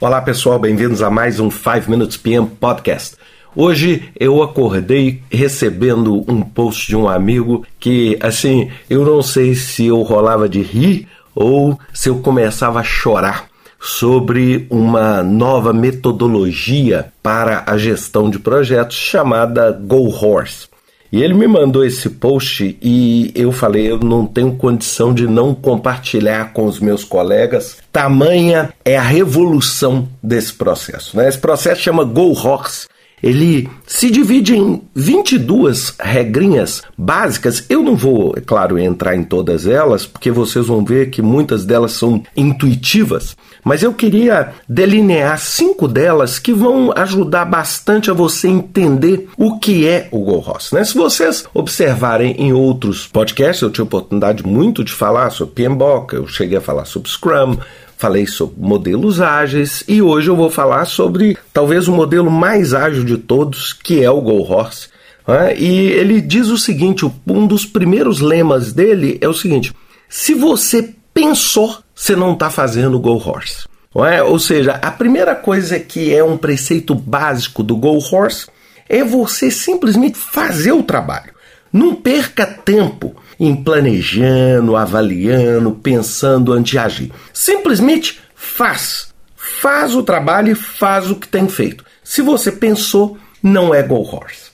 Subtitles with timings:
[0.00, 3.16] Olá pessoal, bem-vindos a mais um 5 Minutes PM Podcast.
[3.52, 9.86] Hoje eu acordei recebendo um post de um amigo que, assim, eu não sei se
[9.86, 13.48] eu rolava de rir ou se eu começava a chorar
[13.80, 20.68] sobre uma nova metodologia para a gestão de projetos chamada Go Horse.
[21.10, 25.54] E ele me mandou esse post e eu falei, eu não tenho condição de não
[25.54, 27.78] compartilhar com os meus colegas.
[27.90, 31.16] Tamanha é a revolução desse processo.
[31.16, 31.28] Né?
[31.28, 32.86] Esse processo chama Go Horse
[33.22, 37.64] ele se divide em 22 regrinhas básicas.
[37.68, 41.64] Eu não vou, é claro, entrar em todas elas, porque vocês vão ver que muitas
[41.64, 43.36] delas são intuitivas.
[43.64, 49.86] Mas eu queria delinear cinco delas que vão ajudar bastante a você entender o que
[49.86, 50.72] é o Go Ross.
[50.72, 50.84] Né?
[50.84, 56.26] Se vocês observarem em outros podcasts, eu tive oportunidade muito de falar sobre PMBOK, eu
[56.26, 57.56] cheguei a falar sobre Scrum,
[57.98, 63.04] falei sobre modelos ágeis e hoje eu vou falar sobre talvez o modelo mais ágil
[63.04, 64.88] de todos, que é o Go Horse.
[65.26, 65.58] Né?
[65.58, 69.74] E ele diz o seguinte: um dos primeiros lemas dele é o seguinte:
[70.08, 73.68] se você pensou, você não está fazendo o Go Horse.
[74.06, 74.22] É?
[74.22, 78.46] Ou seja, a primeira coisa que é um preceito básico do Go Horse
[78.88, 81.34] é você simplesmente fazer o trabalho.
[81.72, 87.12] Não perca tempo em planejando, avaliando, pensando antes de agir.
[87.32, 89.08] Simplesmente faz.
[89.36, 91.84] Faz o trabalho e faz o que tem feito.
[92.02, 94.50] Se você pensou, não é Go Horse.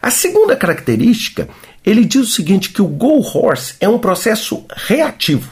[0.00, 1.48] A segunda característica,
[1.84, 5.50] ele diz o seguinte que o Go Horse é um processo reativo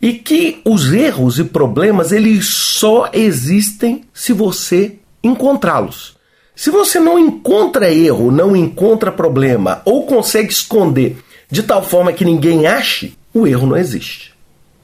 [0.00, 6.16] e que os erros e problemas eles só existem se você encontrá-los.
[6.54, 11.16] Se você não encontra erro, não encontra problema ou consegue esconder
[11.50, 14.34] de tal forma que ninguém ache, o erro não existe.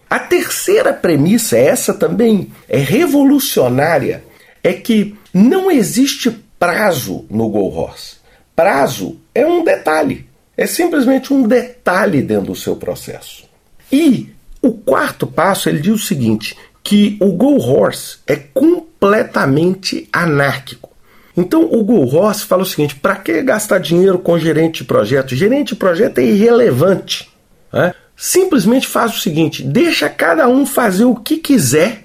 [0.08, 4.24] A terceira premissa, essa também é revolucionária,
[4.62, 8.16] é que não existe prazo no Go Horse.
[8.54, 10.26] Prazo é um detalhe,
[10.56, 13.44] é simplesmente um detalhe dentro do seu processo.
[13.90, 14.28] E
[14.60, 20.89] o quarto passo, ele diz o seguinte, que o Go Horse é completamente anárquico.
[21.36, 25.34] Então o Go Ross fala o seguinte: para que gastar dinheiro com gerente de projeto?
[25.34, 27.30] Gerente de projeto é irrelevante.
[27.72, 27.94] Né?
[28.16, 32.04] Simplesmente faz o seguinte: deixa cada um fazer o que quiser,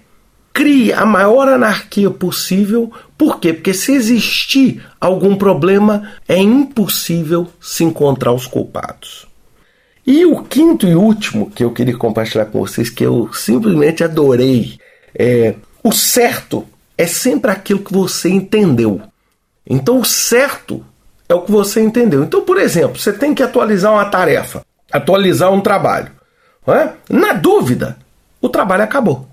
[0.54, 2.92] crie a maior anarquia possível.
[3.18, 3.54] Por quê?
[3.54, 9.28] Porque se existir algum problema, é impossível se encontrar os culpados.
[10.06, 14.78] E o quinto e último que eu queria compartilhar com vocês, que eu simplesmente adorei,
[15.18, 16.66] é o certo
[16.98, 19.02] é sempre aquilo que você entendeu.
[19.68, 20.86] Então, o certo
[21.28, 22.24] é o que você entendeu.
[22.24, 26.12] Então, por exemplo, você tem que atualizar uma tarefa, atualizar um trabalho.
[26.68, 26.90] É?
[27.10, 27.98] Na dúvida,
[28.42, 29.28] o trabalho acabou.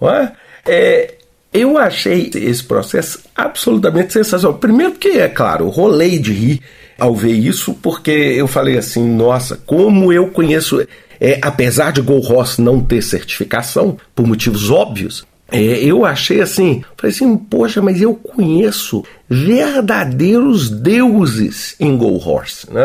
[0.00, 0.32] É?
[0.66, 1.14] É,
[1.52, 4.58] eu achei esse processo absolutamente sensacional.
[4.58, 6.60] Primeiro, porque, é claro, rolei de rir
[6.98, 10.86] ao ver isso, porque eu falei assim: nossa, como eu conheço.
[11.18, 16.82] É, apesar de Go Ross não ter certificação, por motivos óbvios, é, eu achei assim,
[16.96, 22.66] falei assim, poxa, mas eu conheço verdadeiros deuses em Go Horse.
[22.72, 22.82] Né?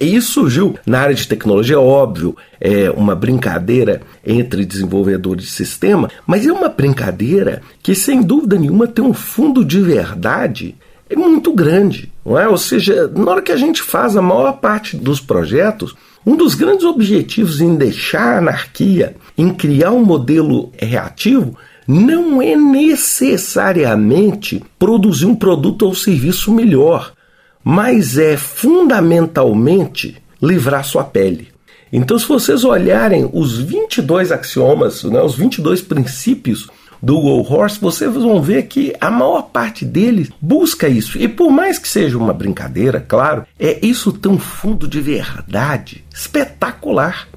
[0.00, 6.08] E, isso surgiu na área de tecnologia, óbvio, é uma brincadeira entre desenvolvedores de sistema,
[6.26, 10.76] mas é uma brincadeira que, sem dúvida nenhuma, tem um fundo de verdade
[11.08, 12.12] é muito grande.
[12.24, 12.48] Não é?
[12.48, 15.94] Ou seja, na hora que a gente faz a maior parte dos projetos,
[16.24, 21.56] um dos grandes objetivos em deixar a anarquia, em criar um modelo reativo,
[21.86, 27.12] não é necessariamente produzir um produto ou serviço melhor,
[27.62, 31.48] mas é fundamentalmente livrar sua pele.
[31.92, 36.68] Então, se vocês olharem os 22 axiomas, né, os 22 princípios
[37.00, 41.18] do Go Horse, vocês vão ver que a maior parte deles busca isso.
[41.18, 47.28] E por mais que seja uma brincadeira, claro, é isso um fundo de verdade espetacular.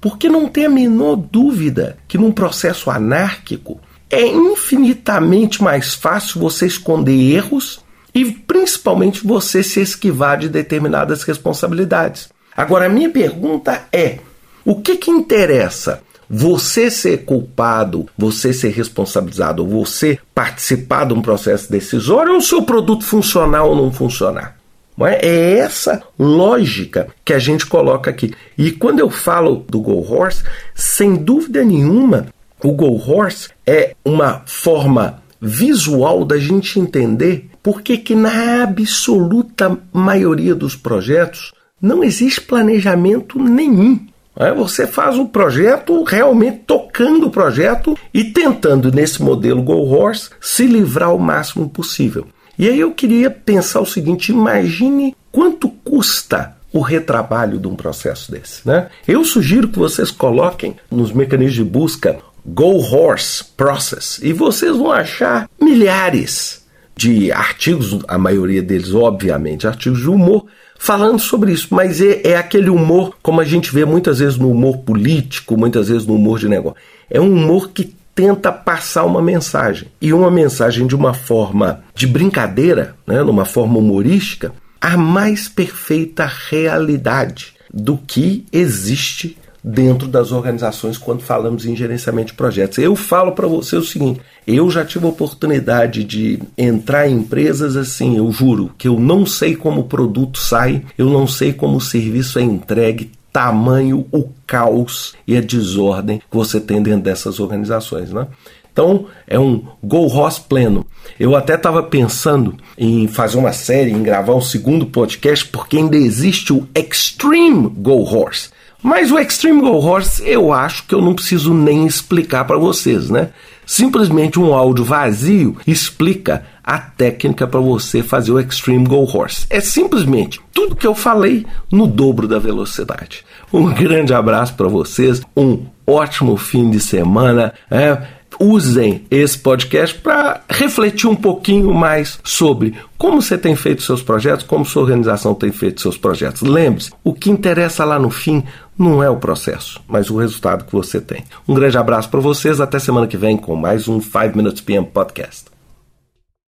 [0.00, 6.66] Porque não tem a menor dúvida que num processo anárquico é infinitamente mais fácil você
[6.66, 7.80] esconder erros
[8.14, 12.28] e principalmente você se esquivar de determinadas responsabilidades.
[12.56, 14.18] Agora, a minha pergunta é:
[14.64, 16.02] o que, que interessa?
[16.30, 22.62] Você ser culpado, você ser responsabilizado, você participar de um processo decisório ou o seu
[22.62, 24.58] produto funcionar ou não funcionar?
[25.06, 25.26] É?
[25.26, 28.34] é essa lógica que a gente coloca aqui.
[28.58, 30.42] E quando eu falo do Go Horse,
[30.74, 32.26] sem dúvida nenhuma,
[32.62, 39.78] o Go Horse é uma forma visual da gente entender por que, que na absoluta
[39.92, 44.06] maioria dos projetos não existe planejamento nenhum.
[44.36, 50.30] É, você faz um projeto realmente tocando o projeto e tentando, nesse modelo Go Horse,
[50.40, 52.26] se livrar o máximo possível.
[52.56, 58.30] E aí eu queria pensar o seguinte: imagine quanto custa o retrabalho de um processo
[58.30, 58.66] desse.
[58.66, 58.88] Né?
[59.06, 62.18] Eu sugiro que vocês coloquem nos mecanismos de busca
[62.54, 66.66] Go Horse Process e vocês vão achar milhares
[66.96, 70.46] de artigos, a maioria deles, obviamente, artigos de humor,
[70.78, 74.50] falando sobre isso, mas é, é, aquele humor, como a gente vê muitas vezes no
[74.50, 76.78] humor político, muitas vezes no humor de negócio.
[77.08, 79.86] É um humor que tenta passar uma mensagem.
[80.00, 86.28] E uma mensagem de uma forma de brincadeira, né, numa forma humorística, a mais perfeita
[86.50, 89.38] realidade do que existe
[89.68, 92.78] dentro das organizações quando falamos em gerenciamento de projetos.
[92.78, 97.76] Eu falo para você o seguinte: eu já tive a oportunidade de entrar em empresas
[97.76, 101.76] assim, eu juro, que eu não sei como o produto sai, eu não sei como
[101.76, 107.38] o serviço é entregue, tamanho o caos e a desordem que você tem dentro dessas
[107.38, 108.26] organizações, né?
[108.72, 110.86] Então é um Go Horse pleno.
[111.20, 115.96] Eu até estava pensando em fazer uma série, em gravar um segundo podcast, porque ainda
[115.96, 118.50] existe o Extreme Go Horse.
[118.82, 123.10] Mas o Extreme Go Horse eu acho que eu não preciso nem explicar para vocês,
[123.10, 123.30] né?
[123.66, 129.46] Simplesmente um áudio vazio explica a técnica para você fazer o Extreme Go Horse.
[129.50, 133.24] É simplesmente tudo que eu falei no dobro da velocidade.
[133.52, 137.52] Um grande abraço para vocês, um ótimo fim de semana.
[137.70, 137.98] É,
[138.38, 144.46] usem esse podcast para refletir um pouquinho mais sobre como você tem feito seus projetos,
[144.46, 146.42] como sua organização tem feito seus projetos.
[146.42, 148.42] Lembre-se, o que interessa lá no fim
[148.78, 151.24] não é o processo, mas o resultado que você tem.
[151.46, 154.86] Um grande abraço para vocês, até semana que vem com mais um 5 Minutes PM
[154.86, 155.57] Podcast.